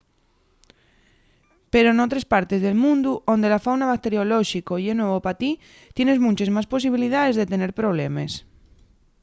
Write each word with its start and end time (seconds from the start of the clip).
pero 1.73 1.89
n’otres 1.93 2.25
partes 2.33 2.59
del 2.65 2.81
mundu 2.83 3.11
onde 3.33 3.47
la 3.53 3.63
fauna 3.65 3.91
bacteriolóxico 3.93 4.73
ye 4.83 4.93
nuevo 4.99 5.17
pa 5.25 5.33
ti 5.41 5.51
tienes 5.95 6.21
munches 6.25 6.53
más 6.55 6.69
posibilidaes 6.73 7.37
de 7.39 7.49
tener 7.51 7.71
problemes 7.81 8.31